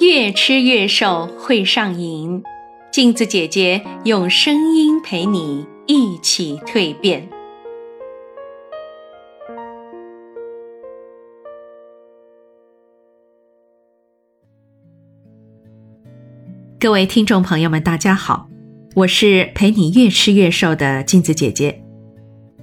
[0.00, 2.42] 越吃越瘦会上瘾，
[2.90, 7.28] 镜子姐姐用声音陪你一起蜕变。
[16.78, 18.48] 各位听众朋友们，大家好，
[18.94, 21.78] 我是陪你越吃越瘦的镜子姐姐。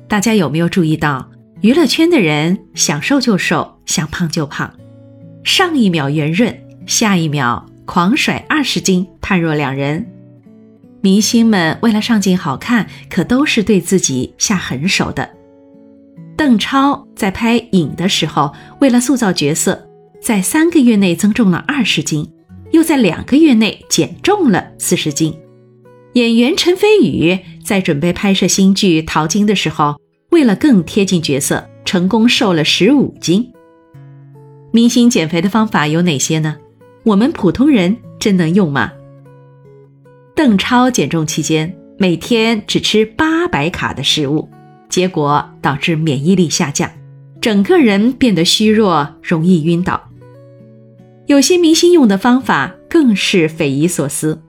[0.07, 1.29] 大家有没有注意到，
[1.61, 4.75] 娱乐圈的人想瘦就瘦，想胖就胖，
[5.43, 6.66] 上一秒圆润。
[6.87, 10.07] 下一秒狂甩二十斤，判若两人。
[11.01, 15.29] 明星们为了上镜好看，可都是对自己下狠手的。
[16.37, 19.87] 邓超在拍《影》的时候，为了塑造角色，
[20.21, 22.31] 在三个月内增重了二十斤，
[22.71, 25.37] 又在两个月内减重了四十斤。
[26.13, 29.99] 演员陈飞宇在准备拍摄新剧《淘金》的时候，
[30.31, 33.51] 为了更贴近角色，成功瘦了十五斤。
[34.71, 36.57] 明星减肥的方法有哪些呢？
[37.07, 38.91] 我们普通人真能用吗？
[40.35, 44.49] 邓超减重期间每天只吃八百卡的食物，
[44.89, 46.91] 结果导致免疫力下降，
[47.39, 50.09] 整个人变得虚弱，容易晕倒。
[51.27, 54.41] 有些明星用的方法更是匪夷所思。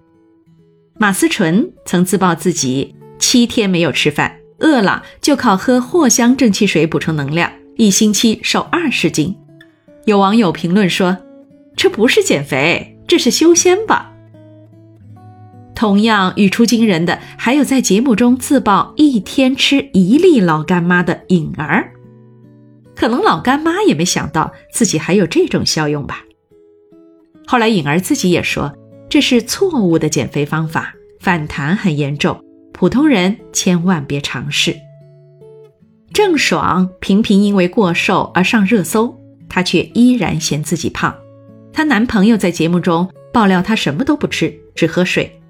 [0.98, 9.36] 马思纯曾自曝自己七天没有吃饭，饿了就靠喝藿香正气水补充能量，一星期瘦二十斤。
[10.06, 11.16] 有网友评论说。
[11.78, 14.12] 这不是减肥，这是修仙吧？
[15.76, 21.92] 同样语出惊人的，还有在节目中自曝一天吃一粒老干妈的颖儿，
[22.96, 26.24] 可能老干妈也没想到自己还有这种效用吧。
[27.46, 28.74] 后来颖儿自己也说，
[29.08, 32.42] 这是错误的减肥方法，反弹很严重，
[32.72, 34.74] 普通人千万别尝试。
[36.12, 39.16] 郑爽频频因为过瘦而上热搜，
[39.48, 41.14] 她却依然嫌自己胖。
[41.78, 45.40] 她男朋友在节目中爆料，她什么都不吃，只喝水，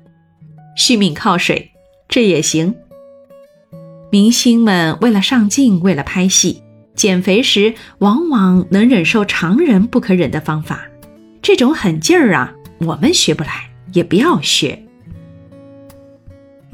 [0.77, 1.71] 续命靠水，
[2.07, 2.75] 这也行。
[4.13, 6.63] 明星们为了上镜，为了拍戏，
[6.95, 10.87] 减肥时往往能忍受常人不可忍的方法，
[11.41, 14.79] 这种狠劲儿啊，我们学不来，也不要学。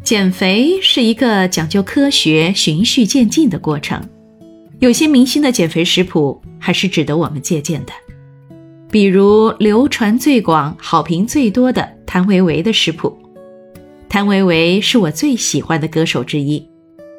[0.03, 4.03] 减肥是一个讲究科学、循序渐进的过程，
[4.81, 7.93] 有些明星的减肥食谱还是值得我们借鉴的。
[8.95, 13.19] 比如流传最广、好评最多的谭维维的食谱。
[14.09, 16.65] 谭维维是我最喜欢的歌手之一。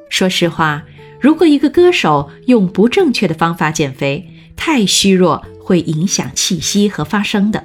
[0.10, 0.86] 说实话，
[1.20, 4.26] 如果一个歌手用不正确的方法减肥，
[4.56, 7.62] 太虚弱会影响气息和发声的。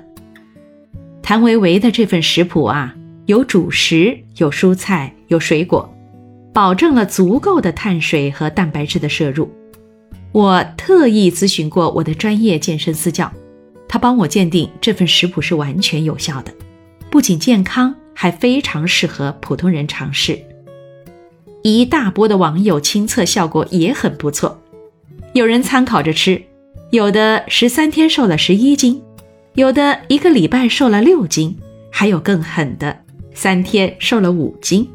[1.22, 2.92] 谭维维的这份食谱啊，
[3.26, 5.88] 有主食、有蔬菜、有水果，
[6.52, 9.48] 保证了足够的碳水和蛋白质的摄入。
[10.32, 13.32] 我特意咨询过我的专业健身私教。
[13.92, 16.54] 他帮我鉴定这份食谱是完全有效的，
[17.10, 20.40] 不仅健康，还非常适合普通人尝试。
[21.64, 24.62] 一大波的网友亲测效果也很不错，
[25.32, 26.40] 有人参考着吃，
[26.92, 29.02] 有的十三天瘦了十一斤，
[29.54, 31.58] 有的一个礼拜瘦了六斤，
[31.90, 32.96] 还有更狠的，
[33.34, 34.88] 三天瘦了五斤。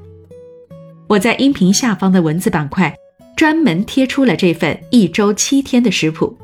[1.08, 2.96] 我在音频下方的文字板块
[3.36, 6.38] 专门贴出了这份一周七天的食谱，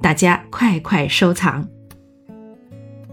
[0.00, 1.68] 大家快快收藏。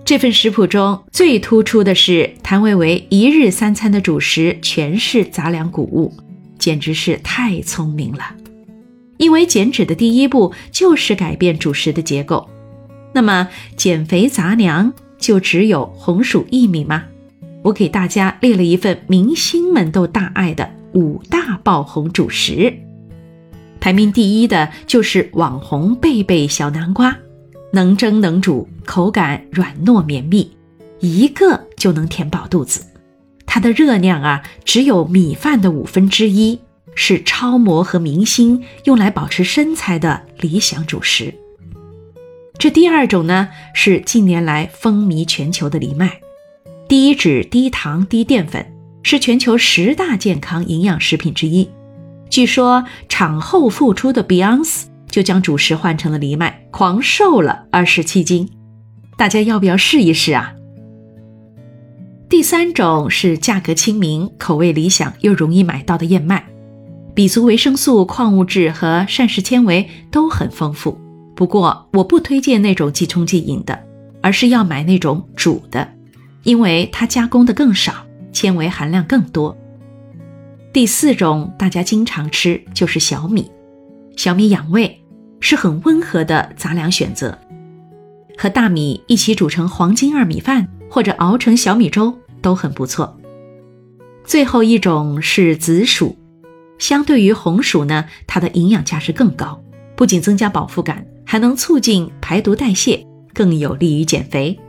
[0.05, 6.13] 这份食谱中最突出的是谭维维一日三餐的主食全是杂粮谷物，
[6.59, 8.23] 简直是太聪明了。
[9.17, 12.47] 因为减脂的第一步就是改变主食的结构，
[13.13, 17.05] 那么减肥杂粮就只有红薯、薏米吗？
[17.63, 22.71] 我给大家列了一份明星们都大爱的五大爆红主食，
[23.79, 27.17] 排名第一的就是网红贝贝小南瓜。
[27.75, 30.49] 能蒸能煮，口感软糯绵密，
[30.99, 32.85] 一个就能填饱肚子。
[33.45, 36.57] 它的热量啊，只有米饭的五分之一，
[36.95, 41.33] 是超模和明星用来保持身材的理想主食。
[42.57, 46.21] 这第二种呢，是近年来风靡全球的藜麦，
[46.87, 48.65] 低脂、低糖、低淀粉，
[49.03, 51.69] 是全球十大健康营养食品之一。
[52.29, 54.94] 据说产后复出的 Beyonce。
[55.15, 58.49] 就将主食换成了藜麦，狂瘦了二十七斤。
[59.15, 60.53] 大家要不要试一试啊？
[62.27, 66.45] 第三种是价格亲民、口味理想又容易买到的燕麦，
[67.13, 70.99] 比足维生素、矿物质和膳食纤维都很丰富。
[71.33, 73.81] 不过我不推荐那种即冲即饮的，
[74.21, 75.87] 而是要买那种煮的，
[76.43, 77.93] 因为它加工的更少，
[78.33, 79.57] 纤维含量更多。
[80.73, 83.49] 第四种大家经常吃就是小米，
[84.17, 85.01] 小米养胃。
[85.39, 87.37] 是很温和的杂粮选择，
[88.37, 93.19] 和大米一起煮成黄金二米饭，或者熬成小米粥都很不错。
[94.23, 96.17] 最后一种是紫薯，
[96.79, 99.63] 相对于红薯呢，它的营养价值更高，
[99.95, 104.59] 不仅增加饱腹感，还能促进排毒代谢，更有利于减肥。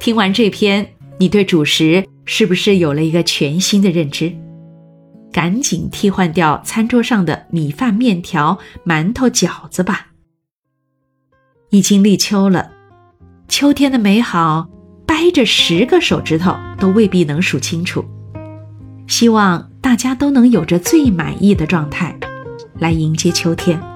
[0.00, 4.32] 听完这篇，你对主食是不是有了一个全新的认知？
[5.32, 10.08] 赶紧替换掉餐桌上的米饭、面条、馒头、饺子吧。
[11.70, 12.70] 已经立秋了，
[13.48, 14.68] 秋天的美好，
[15.06, 18.04] 掰着十个手指头都未必能数清楚。
[19.08, 22.16] 希望大家都能有着最满意的状态，
[22.78, 23.91] 来迎接秋天。